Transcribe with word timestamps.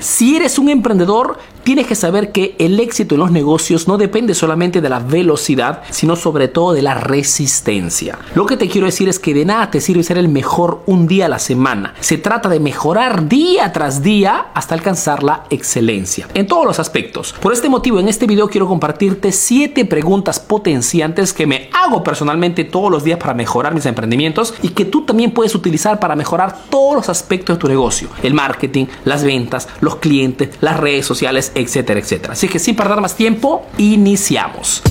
Si 0.00 0.36
eres 0.36 0.58
un 0.58 0.68
emprendedor, 0.68 1.38
tienes 1.64 1.86
que 1.86 1.94
saber 1.94 2.32
que 2.32 2.54
el 2.58 2.78
éxito 2.80 3.14
en 3.14 3.20
los 3.20 3.30
negocios 3.30 3.88
no 3.88 3.98
depende 3.98 4.34
solamente 4.34 4.80
de 4.80 4.88
la 4.88 5.00
velocidad, 5.00 5.82
sino 5.90 6.16
sobre 6.16 6.48
todo 6.48 6.72
de 6.72 6.82
la 6.82 6.94
resistencia. 6.94 8.18
Lo 8.34 8.46
que 8.46 8.56
te 8.56 8.68
quiero 8.68 8.86
decir 8.86 9.08
es 9.08 9.18
que 9.18 9.34
de 9.34 9.44
nada 9.44 9.70
te 9.70 9.80
sirve 9.80 10.02
ser 10.02 10.18
el 10.18 10.28
mejor 10.28 10.82
un 10.86 11.06
día 11.06 11.26
a 11.26 11.28
la 11.28 11.38
semana. 11.38 11.94
Se 12.00 12.16
trata 12.16 12.48
de 12.48 12.60
mejorar 12.60 13.28
día 13.28 13.72
tras 13.72 14.02
día 14.02 14.46
hasta 14.54 14.74
alcanzar 14.74 15.22
la 15.22 15.44
excelencia 15.50 16.28
en 16.32 16.46
todos 16.46 16.64
los 16.64 16.78
aspectos. 16.78 17.34
Por 17.40 17.52
este 17.52 17.68
motivo, 17.68 17.98
en 17.98 18.08
este 18.08 18.26
video 18.26 18.48
quiero 18.48 18.68
compartirte 18.68 19.32
7 19.32 19.84
preguntas 19.84 20.38
potenciantes 20.40 21.32
que 21.32 21.46
me 21.46 21.68
hago 21.72 22.04
personalmente 22.04 22.64
todos 22.64 22.90
los 22.90 23.04
días 23.04 23.18
para 23.18 23.34
mejorar 23.34 23.74
mis 23.74 23.86
emprendimientos 23.86 24.54
y 24.62 24.70
que 24.70 24.84
tú 24.84 25.04
también 25.04 25.32
puedes 25.32 25.54
utilizar 25.54 25.98
para 25.98 26.16
mejorar 26.16 26.56
todos 26.70 26.94
los 26.94 27.08
aspectos 27.08 27.56
de 27.56 27.60
tu 27.60 27.68
negocio. 27.68 28.08
El 28.22 28.34
marketing, 28.34 28.86
las 29.04 29.24
ventas, 29.24 29.68
los 29.80 29.87
clientes, 29.96 30.50
las 30.60 30.78
redes 30.78 31.06
sociales, 31.06 31.52
etcétera, 31.54 32.00
etcétera. 32.00 32.32
Así 32.32 32.48
que 32.48 32.58
sin 32.58 32.76
perder 32.76 33.00
más 33.00 33.14
tiempo, 33.14 33.66
iniciamos. 33.78 34.82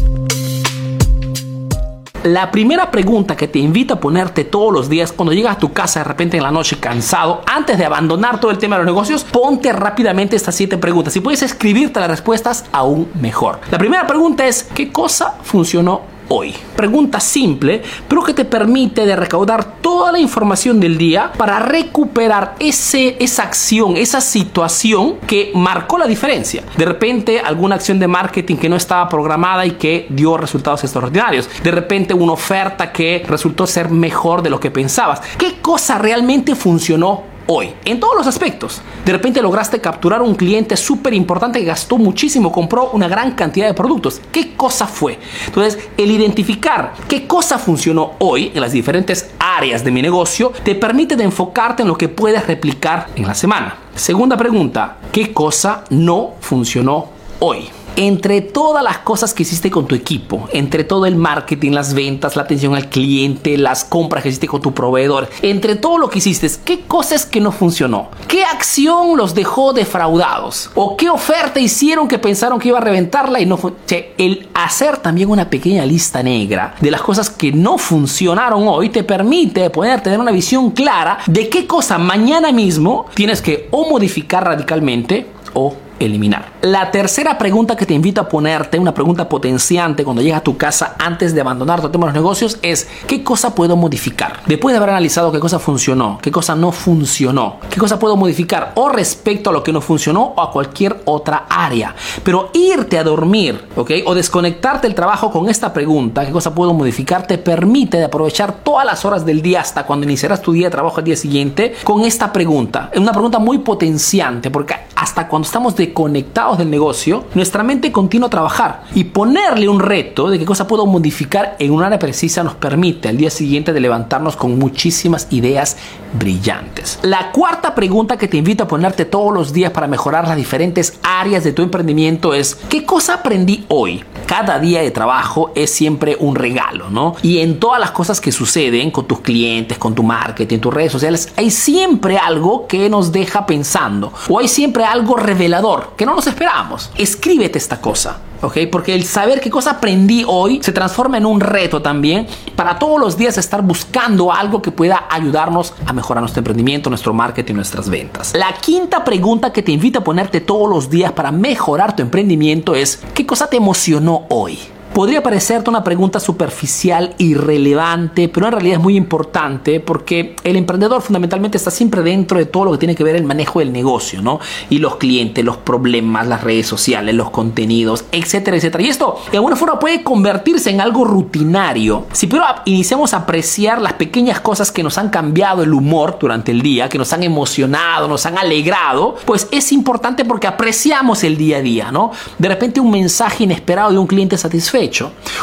La 2.24 2.52
primera 2.52 2.92
pregunta 2.92 3.38
que 3.38 3.48
te 3.48 3.60
invito 3.60 3.94
a 3.94 4.00
ponerte 4.02 4.44
todos 4.44 4.74
los 4.74 4.90
días 4.90 5.14
cuando 5.14 5.32
llegas 5.32 5.56
a 5.56 5.60
tu 5.60 5.72
casa 5.72 6.00
de 6.00 6.04
repente 6.04 6.36
en 6.36 6.44
la 6.44 6.52
noche 6.52 6.78
cansado, 6.78 7.42
antes 7.46 7.78
de 7.78 7.86
abandonar 7.86 8.42
todo 8.42 8.52
el 8.52 8.58
tema 8.58 8.76
de 8.76 8.84
los 8.84 8.92
negocios, 8.92 9.24
ponte 9.24 9.72
rápidamente 9.72 10.36
estas 10.36 10.56
siete 10.56 10.78
preguntas. 10.78 11.14
Si 11.14 11.22
puedes 11.22 11.42
escribirte 11.42 12.02
las 12.02 12.10
respuestas, 12.10 12.66
aún 12.74 13.08
mejor. 13.22 13.60
La 13.72 13.78
primera 13.78 14.06
pregunta 14.06 14.46
es, 14.46 14.64
¿qué 14.64 14.92
cosa 14.92 15.36
funcionó 15.44 16.17
hoy? 16.30 16.54
Pregunta 16.76 17.20
simple, 17.20 17.82
pero 18.08 18.24
que 18.24 18.34
te 18.34 18.46
permite 18.46 19.06
de 19.06 19.16
recaudar 19.16 19.82
toda 19.82 20.12
la 20.12 20.20
información 20.20 20.80
del 20.80 20.98
día 20.98 21.32
para 21.38 21.60
recuperar 21.60 22.56
ese, 22.60 23.16
esa 23.20 23.44
acción, 23.44 23.98
esa 23.98 24.22
situación 24.22 25.16
que 25.26 25.52
marcó 25.56 25.98
la 25.98 26.08
diferencia. 26.08 26.64
De 26.78 26.86
repente 26.86 27.40
alguna 27.40 27.76
acción 27.76 28.00
de 28.00 28.08
marketing 28.08 28.58
que 28.58 28.70
no 28.70 28.76
estaba 28.76 29.08
programada 29.10 29.66
y 29.66 29.72
que 29.72 30.08
dio 30.10 30.38
resultados 30.38 30.84
extraordinarios. 30.84 31.50
De 31.64 31.72
repente 31.72 32.14
una 32.14 32.34
oferta 32.34 32.92
que 32.92 33.24
resultó 33.28 33.66
ser 33.68 33.90
mejor 33.90 34.42
de 34.42 34.50
lo 34.50 34.60
que 34.60 34.72
pensabas. 34.72 35.22
¿Qué 35.38 35.62
cosa 35.62 35.98
realmente 35.98 36.56
funcionó 36.56 37.24
hoy, 37.48 37.74
en 37.86 38.00
todos 38.00 38.16
los 38.16 38.28
aspectos. 38.28 38.82
De 39.06 39.12
repente 39.12 39.42
lograste 39.42 39.82
capturar 39.82 40.22
un 40.22 40.36
cliente 40.36 40.78
súper 40.78 41.14
importante 41.14 41.60
que 41.60 41.66
gastó 41.66 41.98
muchísimo, 41.98 42.52
compró 42.52 42.92
una 42.92 43.08
gran 43.08 43.32
cantidad 43.32 43.68
de 43.68 43.74
productos. 43.74 44.22
¿Qué 44.32 44.56
cosa 44.56 44.88
fue? 44.88 45.20
Entonces, 45.46 45.80
el 45.98 46.12
identificar 46.12 46.94
qué 47.08 47.26
cosa 47.26 47.58
funcionó 47.58 48.14
hoy 48.20 48.52
en 48.54 48.62
las 48.62 48.72
diferentes 48.72 49.32
áreas 49.40 49.84
de 49.84 49.92
mi 49.92 50.02
negocio 50.02 50.52
te 50.64 50.76
permite 50.76 51.16
enfocarte 51.24 51.82
en 51.82 51.88
lo 51.88 51.98
que 51.98 52.10
puedes 52.10 52.46
replicar 52.46 53.08
en 53.16 53.26
la 53.26 53.34
semana. 53.34 53.78
Segunda 53.96 54.38
pregunta, 54.38 54.98
¿qué 55.12 55.34
cosa 55.34 55.84
no 55.90 56.34
funcionó 56.40 57.10
hoy? 57.40 57.70
Entre 57.98 58.42
todas 58.42 58.84
las 58.84 59.00
cosas 59.00 59.34
que 59.34 59.44
hiciste 59.44 59.70
con 59.70 59.88
tu 59.88 59.96
equipo, 59.96 60.48
entre 60.54 60.84
todo 60.84 61.06
el 61.06 61.16
marketing, 61.16 61.72
las 61.72 61.94
ventas, 61.94 62.36
la 62.36 62.44
atención 62.44 62.76
al 62.76 62.88
cliente, 62.90 63.58
las 63.58 63.84
compras 63.84 64.24
que 64.24 64.30
hiciste 64.30 64.48
con 64.48 64.62
tu 64.62 64.74
proveedor, 64.74 65.30
entre 65.42 65.76
todo 65.76 65.98
lo 65.98 66.10
que 66.10 66.20
hiciste, 66.20 66.50
¿qué 66.64 66.82
cosas 66.82 67.26
que 67.26 67.42
no 67.42 67.52
funcionó? 67.52 68.10
¿Qué 68.28 68.44
acción 68.46 69.18
los 69.18 69.34
dejó 69.34 69.74
defraudados? 69.74 70.70
¿O 70.76 70.96
qué 70.96 71.10
oferta 71.10 71.60
hicieron 71.60 72.08
que 72.08 72.20
pensaron 72.20 72.60
que 72.60 72.70
iba 72.70 72.78
a 72.78 72.82
reventarla 72.82 73.42
y 73.42 73.46
no 73.46 73.58
fue? 73.58 73.74
el 74.18 74.48
hacer 74.54 74.98
también 74.98 75.30
una 75.30 75.50
pequeña 75.50 75.86
lista 75.86 76.22
negra 76.22 76.76
de 76.80 76.92
las 76.92 77.02
cosas 77.02 77.30
que 77.30 77.52
no 77.52 77.78
funcionaron 77.78 78.68
hoy 78.68 78.90
te 78.90 79.04
permite 79.04 79.70
poder 79.70 80.02
tener 80.02 80.20
una 80.20 80.32
visión 80.32 80.72
clara 80.72 81.20
de 81.26 81.50
qué 81.50 81.66
cosa 81.66 81.98
mañana 81.98 82.52
mismo 82.52 83.06
tienes 83.14 83.42
que 83.42 83.68
o 83.72 83.90
modificar 83.90 84.44
radicalmente 84.44 85.28
o 85.54 85.74
eliminar. 86.00 86.52
La 86.62 86.92
tercera 86.92 87.38
pregunta 87.38 87.76
que 87.76 87.86
te 87.86 87.94
invito 87.94 88.22
a 88.22 88.28
ponerte, 88.28 88.80
una 88.80 88.94
pregunta 88.94 89.30
potenciante 89.30 90.04
cuando 90.04 90.22
llegas 90.22 90.40
a 90.40 90.44
tu 90.44 90.58
casa 90.58 90.96
antes 91.00 91.34
de 91.34 91.42
abandonar 91.42 91.82
tu 91.82 91.90
tema 91.90 92.08
de 92.08 92.14
los 92.14 92.22
negocios 92.22 92.58
es 92.62 92.88
¿qué 93.08 93.24
cosa 93.24 93.56
puedo 93.56 93.76
modificar? 93.76 94.42
Después 94.46 94.74
de 94.74 94.78
haber 94.78 94.90
analizado 94.90 95.32
qué 95.32 95.40
cosa 95.40 95.60
funcionó, 95.60 96.20
qué 96.22 96.32
cosa 96.32 96.56
no 96.56 96.72
funcionó, 96.72 97.58
qué 97.70 97.80
cosa 97.80 98.00
puedo 98.00 98.16
modificar 98.16 98.74
o 98.76 98.90
respecto 98.90 99.50
a 99.50 99.54
lo 99.54 99.64
que 99.64 99.72
no 99.72 99.82
funcionó 99.82 100.34
o 100.36 100.42
a 100.42 100.52
cualquier 100.52 101.02
otra 101.06 101.46
área. 101.50 101.96
Pero 102.24 102.50
irte 102.54 102.98
a 102.98 103.04
dormir, 103.04 103.68
¿ok? 103.76 103.92
O 104.06 104.16
desconectarte 104.16 104.88
del 104.88 104.96
trabajo 104.96 105.32
con 105.32 105.50
esta 105.50 105.74
pregunta, 105.74 106.26
¿qué 106.26 106.32
cosa 106.32 106.54
puedo 106.54 106.74
modificar? 106.74 107.28
Te 107.28 107.38
permite 107.38 107.98
de 107.98 108.06
aprovechar 108.06 108.64
todas 108.64 108.86
las 108.86 109.06
horas 109.06 109.26
del 109.26 109.42
día 109.42 109.62
hasta 109.62 109.86
cuando 109.86 110.06
iniciarás 110.06 110.42
tu 110.42 110.52
día 110.52 110.68
de 110.68 110.72
trabajo 110.72 110.98
al 110.98 111.04
día 111.04 111.16
siguiente 111.16 111.76
con 111.84 112.04
esta 112.04 112.32
pregunta. 112.34 112.90
Es 112.92 113.00
una 113.00 113.12
pregunta 113.12 113.40
muy 113.40 113.60
potenciante 113.60 114.50
porque 114.52 114.76
hasta 114.98 115.28
cuando 115.28 115.46
estamos 115.46 115.76
de 115.76 115.94
conectados 115.94 116.58
del 116.58 116.72
negocio, 116.72 117.26
nuestra 117.36 117.62
mente 117.62 117.92
continúa 117.92 118.28
a 118.28 118.32
trabajar 118.32 118.84
y 118.96 119.04
ponerle 119.04 119.70
un 119.70 119.80
reto 119.80 120.28
de 120.28 120.40
qué 120.40 120.46
cosa 120.46 120.66
puedo 120.66 120.88
modificar 120.88 121.56
en 121.60 121.72
un 121.72 121.84
área 121.84 122.00
precisa 122.00 122.44
nos 122.44 122.56
permite 122.56 123.08
al 123.08 123.16
día 123.16 123.30
siguiente 123.30 123.74
de 123.74 123.80
levantarnos 123.80 124.36
con 124.36 124.58
muchísimas 124.58 125.28
ideas 125.30 125.78
brillantes. 126.18 126.98
La 127.04 127.32
cuarta 127.32 127.76
pregunta 127.76 128.18
que 128.18 128.28
te 128.28 128.38
invito 128.38 128.64
a 128.64 128.68
ponerte 128.68 129.06
todos 129.06 129.32
los 129.32 129.54
días 129.54 129.72
para 129.72 129.86
mejorar 129.86 130.28
las 130.28 130.36
diferentes 130.36 130.98
áreas 131.04 131.44
de 131.44 131.54
tu 131.54 131.62
emprendimiento 131.62 132.34
es 132.34 132.56
¿qué 132.56 132.84
cosa 132.84 133.16
aprendí 133.16 133.66
hoy? 133.68 134.04
Cada 134.28 134.60
día 134.60 134.82
de 134.82 134.92
trabajo 134.92 135.52
es 135.56 135.72
siempre 135.72 136.18
un 136.20 136.36
regalo, 136.36 136.90
¿no? 136.90 137.16
Y 137.22 137.40
en 137.40 137.62
todas 137.62 137.80
las 137.80 137.92
cosas 137.92 138.20
que 138.20 138.34
suceden 138.34 138.92
con 138.92 139.08
tus 139.08 139.22
clientes, 139.22 139.78
con 139.78 139.96
tu 139.96 140.04
marketing, 140.04 140.60
tus 140.60 140.74
redes 140.74 140.92
sociales, 140.92 141.32
hay 141.38 141.50
siempre 141.50 142.18
algo 142.18 142.68
que 142.68 142.90
nos 142.90 143.14
deja 143.14 143.46
pensando 143.46 144.12
o 144.28 144.40
hay 144.40 144.50
siempre 144.50 144.84
algo 144.84 145.16
revelador 145.16 145.94
que 145.96 146.06
no 146.06 146.14
nos 146.14 146.28
esperamos. 146.28 146.92
Escríbete 146.98 147.58
esta 147.58 147.80
cosa. 147.80 148.20
¿Ok? 148.42 148.58
Porque 148.72 148.94
el 148.94 149.04
saber 149.04 149.40
qué 149.40 149.50
cosa 149.50 149.72
aprendí 149.72 150.24
hoy 150.28 150.60
se 150.62 150.72
transforma 150.72 151.18
en 151.18 151.26
un 151.26 151.40
reto 151.40 151.82
también 151.82 152.28
para 152.56 152.80
todos 152.80 153.00
los 153.00 153.18
días 153.18 153.38
estar 153.38 153.62
buscando 153.62 154.32
algo 154.32 154.62
que 154.62 154.72
pueda 154.72 155.06
ayudarnos 155.10 155.74
a 155.86 155.94
mejorar 155.94 156.22
nuestro 156.22 156.40
emprendimiento, 156.40 156.90
nuestro 156.90 157.14
marketing, 157.14 157.56
nuestras 157.56 157.90
ventas. 157.90 158.34
La 158.36 158.54
quinta 158.54 159.04
pregunta 159.04 159.52
que 159.52 159.64
te 159.64 159.72
invito 159.72 160.00
a 160.00 160.04
ponerte 160.04 160.42
todos 160.42 160.70
los 160.70 160.90
días 160.90 161.12
para 161.12 161.32
mejorar 161.32 161.96
tu 161.96 162.02
emprendimiento 162.02 162.76
es, 162.76 163.02
¿qué 163.14 163.26
cosa 163.26 163.48
te 163.48 163.58
emocionó 163.58 164.26
hoy? 164.30 164.60
Podría 164.98 165.22
parecerte 165.22 165.70
una 165.70 165.84
pregunta 165.84 166.20
superficial, 166.20 167.14
irrelevante, 167.20 168.30
pero 168.30 168.48
en 168.48 168.54
realidad 168.54 168.78
es 168.78 168.84
muy 168.84 168.96
importante 168.96 169.80
porque 169.80 170.36
el 170.44 170.56
emprendedor 170.56 171.04
fundamentalmente 171.04 171.56
está 171.56 171.70
siempre 171.70 172.02
dentro 172.02 172.40
de 172.40 172.46
todo 172.46 172.66
lo 172.66 172.72
que 172.72 172.80
tiene 172.80 172.96
que 172.96 173.04
ver 173.04 173.16
el 173.16 173.24
manejo 173.24 173.60
del 173.60 173.72
negocio, 173.72 174.24
¿no? 174.24 174.40
Y 174.72 174.80
los 174.80 174.96
clientes, 174.96 175.46
los 175.46 175.58
problemas, 175.58 176.26
las 176.26 176.44
redes 176.44 176.66
sociales, 176.66 177.14
los 177.14 177.30
contenidos, 177.30 178.06
etcétera, 178.12 178.58
etcétera. 178.58 178.84
Y 178.86 178.88
esto 178.88 179.20
de 179.30 179.38
alguna 179.38 179.56
forma 179.56 179.78
puede 179.78 180.02
convertirse 180.02 180.72
en 180.72 180.82
algo 180.82 181.06
rutinario. 181.06 182.08
Si 182.12 182.26
pero 182.26 182.44
iniciamos 182.66 183.14
a 183.14 183.18
apreciar 183.18 183.80
las 183.80 183.94
pequeñas 183.94 184.40
cosas 184.40 184.72
que 184.72 184.82
nos 184.82 184.98
han 184.98 185.10
cambiado 185.10 185.62
el 185.62 185.74
humor 185.74 186.18
durante 186.20 186.52
el 186.52 186.64
día, 186.64 186.90
que 186.90 186.98
nos 186.98 187.14
han 187.14 187.22
emocionado, 187.22 188.08
nos 188.08 188.26
han 188.26 188.40
alegrado, 188.40 189.14
pues 189.26 189.48
es 189.52 189.72
importante 189.74 190.26
porque 190.26 190.48
apreciamos 190.48 191.24
el 191.24 191.38
día 191.38 191.58
a 191.58 191.62
día, 191.62 191.92
¿no? 191.92 192.14
De 192.40 192.48
repente 192.48 192.80
un 192.80 192.90
mensaje 192.90 193.44
inesperado 193.44 193.92
de 193.92 194.00
un 194.00 194.08
cliente 194.08 194.36
satisfecho 194.40 194.87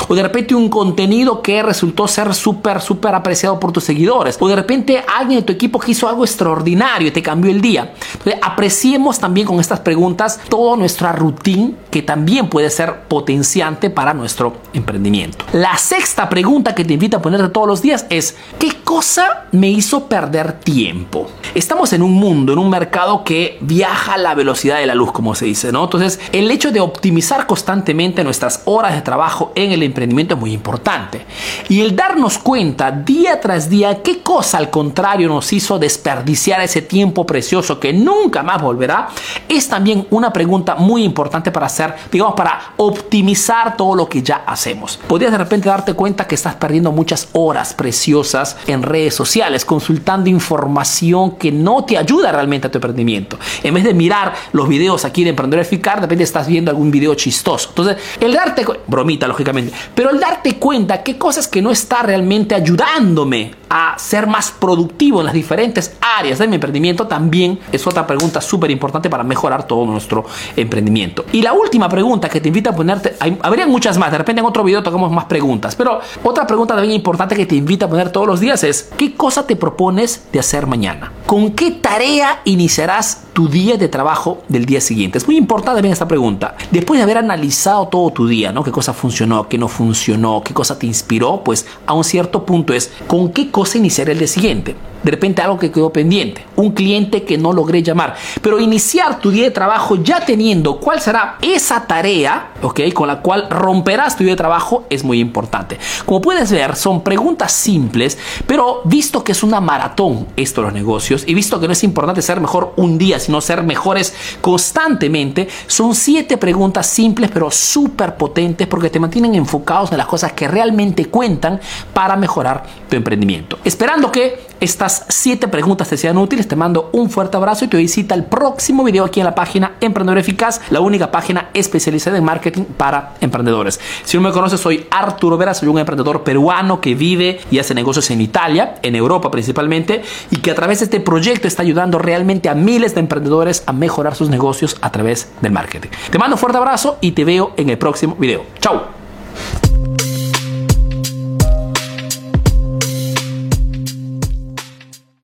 o 0.08 0.14
de 0.14 0.22
repente 0.22 0.54
un 0.54 0.68
contenido 0.68 1.42
que 1.42 1.62
resultó 1.62 2.08
ser 2.08 2.34
súper, 2.34 2.80
súper 2.80 3.14
apreciado 3.14 3.58
por 3.60 3.72
tus 3.72 3.84
seguidores. 3.84 4.36
O 4.40 4.48
de 4.48 4.56
repente 4.56 5.04
alguien 5.16 5.40
de 5.40 5.46
tu 5.46 5.52
equipo 5.52 5.78
que 5.78 5.92
hizo 5.92 6.08
algo 6.08 6.24
extraordinario 6.24 7.08
y 7.08 7.10
te 7.10 7.22
cambió 7.22 7.50
el 7.50 7.60
día. 7.60 7.94
Entonces, 8.12 8.40
apreciemos 8.42 9.18
también 9.18 9.46
con 9.46 9.60
estas 9.60 9.80
preguntas 9.80 10.40
toda 10.48 10.76
nuestra 10.76 11.12
rutina 11.12 11.72
que 11.90 12.02
también 12.02 12.48
puede 12.48 12.70
ser 12.70 13.02
potenciante 13.08 13.90
para 13.90 14.14
nuestro 14.14 14.56
emprendimiento. 14.72 15.44
La 15.52 15.76
sexta 15.78 16.28
pregunta 16.28 16.74
que 16.74 16.84
te 16.84 16.94
invito 16.94 17.16
a 17.16 17.22
ponerte 17.22 17.48
todos 17.48 17.66
los 17.66 17.82
días 17.82 18.06
es, 18.10 18.36
¿qué 18.58 18.78
cosa 18.82 19.44
me 19.52 19.68
hizo 19.68 20.06
perder 20.06 20.60
tiempo? 20.60 21.28
Estamos 21.54 21.92
en 21.92 22.02
un 22.02 22.12
mundo, 22.12 22.52
en 22.52 22.58
un 22.58 22.70
mercado 22.70 23.24
que 23.24 23.58
viaja 23.60 24.14
a 24.14 24.18
la 24.18 24.34
velocidad 24.34 24.78
de 24.78 24.86
la 24.86 24.94
luz, 24.94 25.12
como 25.12 25.34
se 25.34 25.46
dice, 25.46 25.70
¿no? 25.70 25.84
Entonces, 25.84 26.20
el 26.32 26.50
hecho 26.50 26.72
de 26.72 26.80
optimizar 26.80 27.46
constantemente 27.46 28.24
nuestras 28.24 28.62
horas 28.64 28.94
de 28.94 29.02
trabajo 29.02 29.24
en 29.54 29.72
el 29.72 29.82
emprendimiento 29.82 30.34
es 30.34 30.40
muy 30.40 30.52
importante. 30.52 31.24
Y 31.68 31.80
el 31.80 31.94
darnos 31.94 32.38
cuenta 32.38 32.90
día 32.90 33.40
tras 33.40 33.68
día 33.68 34.02
qué 34.02 34.20
cosa 34.20 34.58
al 34.58 34.70
contrario 34.70 35.28
nos 35.28 35.52
hizo 35.52 35.78
desperdiciar 35.78 36.60
ese 36.60 36.82
tiempo 36.82 37.26
precioso 37.26 37.78
que 37.80 37.92
nunca 37.92 38.42
más 38.42 38.60
volverá, 38.60 39.08
es 39.48 39.68
también 39.68 40.06
una 40.10 40.32
pregunta 40.32 40.74
muy 40.74 41.04
importante 41.04 41.50
para 41.50 41.66
hacer, 41.66 41.94
digamos, 42.10 42.34
para 42.34 42.74
optimizar 42.76 43.76
todo 43.76 43.94
lo 43.94 44.08
que 44.08 44.22
ya 44.22 44.44
hacemos. 44.46 44.98
Podrías 45.08 45.32
de 45.32 45.38
repente 45.38 45.68
darte 45.68 45.94
cuenta 45.94 46.26
que 46.26 46.34
estás 46.34 46.54
perdiendo 46.54 46.92
muchas 46.92 47.28
horas 47.32 47.74
preciosas 47.74 48.56
en 48.66 48.82
redes 48.82 49.14
sociales, 49.14 49.64
consultando 49.64 50.28
información 50.30 51.32
que 51.32 51.52
no 51.52 51.84
te 51.84 51.96
ayuda 51.96 52.32
realmente 52.32 52.66
a 52.66 52.70
tu 52.70 52.78
emprendimiento. 52.78 53.38
En 53.62 53.74
vez 53.74 53.84
de 53.84 53.94
mirar 53.94 54.34
los 54.52 54.68
videos 54.68 55.04
aquí 55.04 55.24
de 55.24 55.30
Emprendedor 55.30 55.64
Eficaz, 55.64 55.96
de 55.96 56.00
repente 56.02 56.24
estás 56.24 56.46
viendo 56.46 56.70
algún 56.70 56.90
video 56.90 57.14
chistoso. 57.14 57.68
Entonces, 57.70 57.96
el 58.20 58.32
darte, 58.32 58.64
bromita, 58.86 59.13
lógicamente. 59.20 59.72
Pero 59.94 60.10
el 60.10 60.20
darte 60.20 60.56
cuenta 60.56 61.02
qué 61.02 61.16
cosas 61.18 61.48
que 61.48 61.62
no 61.62 61.70
está 61.70 62.02
realmente 62.02 62.54
ayudándome 62.54 63.52
a 63.68 63.98
ser 63.98 64.26
más 64.26 64.52
productivo 64.52 65.20
en 65.20 65.26
las 65.26 65.34
diferentes 65.34 65.96
áreas 66.00 66.38
de 66.38 66.46
mi 66.46 66.54
emprendimiento 66.56 67.06
también 67.06 67.58
es 67.72 67.86
otra 67.86 68.06
pregunta 68.06 68.40
súper 68.40 68.70
importante 68.70 69.10
para 69.10 69.24
mejorar 69.24 69.66
todo 69.66 69.84
nuestro 69.86 70.24
emprendimiento. 70.56 71.24
Y 71.32 71.42
la 71.42 71.52
última 71.52 71.88
pregunta 71.88 72.28
que 72.28 72.40
te 72.40 72.48
invito 72.48 72.70
a 72.70 72.72
ponerte, 72.72 73.16
hay, 73.18 73.36
habrían 73.42 73.70
muchas 73.70 73.98
más, 73.98 74.12
de 74.12 74.18
repente 74.18 74.40
en 74.40 74.46
otro 74.46 74.62
video 74.62 74.82
tocamos 74.82 75.10
más 75.10 75.24
preguntas, 75.24 75.74
pero 75.74 76.00
otra 76.22 76.46
pregunta 76.46 76.74
también 76.74 76.94
importante 76.94 77.34
que 77.34 77.46
te 77.46 77.56
invito 77.56 77.86
a 77.86 77.88
poner 77.88 78.10
todos 78.10 78.26
los 78.26 78.40
días 78.40 78.62
es, 78.64 78.90
¿qué 78.96 79.14
cosa 79.14 79.46
te 79.46 79.56
propones 79.56 80.24
de 80.32 80.38
hacer 80.38 80.66
mañana? 80.66 81.12
¿Con 81.26 81.52
qué 81.52 81.72
tarea 81.72 82.42
iniciarás 82.44 83.24
tu 83.32 83.48
día 83.48 83.76
de 83.76 83.88
trabajo 83.88 84.42
del 84.48 84.66
día 84.66 84.80
siguiente? 84.80 85.18
Es 85.18 85.26
muy 85.26 85.36
importante 85.36 85.82
bien 85.82 85.92
esta 85.92 86.06
pregunta. 86.06 86.54
Después 86.70 86.98
de 86.98 87.02
haber 87.02 87.18
analizado 87.18 87.88
todo 87.88 88.10
tu 88.10 88.28
día, 88.28 88.52
¿no? 88.52 88.62
¿Qué 88.62 88.70
cosa 88.70 88.92
funcionó, 89.04 89.50
qué 89.50 89.58
no 89.58 89.68
funcionó, 89.68 90.42
qué 90.42 90.54
cosa 90.54 90.78
te 90.78 90.86
inspiró? 90.86 91.42
Pues 91.44 91.66
a 91.84 91.92
un 91.92 92.04
cierto 92.04 92.46
punto 92.46 92.72
es, 92.72 92.90
¿con 93.06 93.32
qué 93.32 93.50
cosa 93.50 93.76
iniciar 93.76 94.08
el 94.08 94.16
día 94.16 94.26
siguiente? 94.26 94.76
De 95.04 95.10
repente 95.10 95.42
algo 95.42 95.58
que 95.58 95.70
quedó 95.70 95.92
pendiente, 95.92 96.44
un 96.56 96.72
cliente 96.72 97.22
que 97.22 97.38
no 97.38 97.52
logré 97.52 97.82
llamar. 97.82 98.16
Pero 98.40 98.58
iniciar 98.58 99.20
tu 99.20 99.30
día 99.30 99.44
de 99.44 99.50
trabajo 99.50 99.96
ya 99.96 100.24
teniendo 100.24 100.78
cuál 100.78 101.00
será 101.00 101.36
esa 101.42 101.86
tarea, 101.86 102.52
¿ok? 102.62 102.80
Con 102.92 103.08
la 103.08 103.20
cual 103.20 103.48
romperás 103.50 104.16
tu 104.16 104.24
día 104.24 104.32
de 104.32 104.38
trabajo 104.38 104.84
es 104.90 105.04
muy 105.04 105.20
importante. 105.20 105.78
Como 106.06 106.20
puedes 106.20 106.50
ver, 106.50 106.74
son 106.74 107.02
preguntas 107.02 107.52
simples, 107.52 108.18
pero 108.46 108.80
visto 108.84 109.22
que 109.22 109.32
es 109.32 109.42
una 109.42 109.60
maratón 109.60 110.26
esto 110.36 110.62
de 110.62 110.66
los 110.68 110.74
negocios 110.74 111.24
y 111.26 111.34
visto 111.34 111.60
que 111.60 111.66
no 111.66 111.72
es 111.72 111.84
importante 111.84 112.22
ser 112.22 112.40
mejor 112.40 112.72
un 112.76 112.98
día, 112.98 113.18
sino 113.18 113.40
ser 113.40 113.62
mejores 113.62 114.14
constantemente, 114.40 115.48
son 115.66 115.94
siete 115.94 116.38
preguntas 116.38 116.86
simples 116.86 117.30
pero 117.32 117.50
súper 117.50 118.16
potentes 118.16 118.66
porque 118.66 118.90
te 118.90 118.98
mantienen 118.98 119.34
enfocados 119.34 119.92
en 119.92 119.98
las 119.98 120.06
cosas 120.06 120.32
que 120.32 120.48
realmente 120.48 121.06
cuentan 121.06 121.60
para 121.92 122.16
mejorar 122.16 122.62
tu 122.88 122.96
emprendimiento. 122.96 123.58
Esperando 123.64 124.10
que 124.10 124.53
estas 124.64 125.04
siete 125.08 125.46
preguntas 125.46 125.88
te 125.88 125.96
sean 125.96 126.16
útiles, 126.16 126.48
te 126.48 126.56
mando 126.56 126.88
un 126.92 127.10
fuerte 127.10 127.36
abrazo 127.36 127.66
y 127.66 127.68
te 127.68 127.76
visita 127.76 128.14
el 128.14 128.24
próximo 128.24 128.82
video 128.82 129.04
aquí 129.04 129.20
en 129.20 129.26
la 129.26 129.34
página 129.34 129.74
Emprendedor 129.80 130.18
Eficaz, 130.18 130.60
la 130.70 130.80
única 130.80 131.10
página 131.10 131.50
especializada 131.54 132.16
en 132.16 132.24
marketing 132.24 132.64
para 132.64 133.14
emprendedores. 133.20 133.78
Si 134.04 134.16
no 134.16 134.22
me 134.22 134.32
conoces, 134.32 134.60
soy 134.60 134.86
Arturo 134.90 135.36
Vera, 135.36 135.54
soy 135.54 135.68
un 135.68 135.78
emprendedor 135.78 136.24
peruano 136.24 136.80
que 136.80 136.94
vive 136.94 137.40
y 137.50 137.58
hace 137.58 137.74
negocios 137.74 138.10
en 138.10 138.22
Italia, 138.22 138.76
en 138.82 138.96
Europa 138.96 139.30
principalmente, 139.30 140.02
y 140.30 140.38
que 140.38 140.50
a 140.50 140.54
través 140.54 140.80
de 140.80 140.84
este 140.84 141.00
proyecto 141.00 141.46
está 141.46 141.62
ayudando 141.62 141.98
realmente 141.98 142.48
a 142.48 142.54
miles 142.54 142.94
de 142.94 143.00
emprendedores 143.00 143.62
a 143.66 143.72
mejorar 143.72 144.14
sus 144.14 144.30
negocios 144.30 144.78
a 144.80 144.90
través 144.90 145.28
del 145.42 145.52
marketing. 145.52 145.90
Te 146.10 146.18
mando 146.18 146.36
un 146.36 146.40
fuerte 146.40 146.58
abrazo 146.58 146.96
y 147.00 147.12
te 147.12 147.24
veo 147.24 147.52
en 147.56 147.68
el 147.68 147.78
próximo 147.78 148.16
video. 148.18 148.44
Chao. 148.60 149.03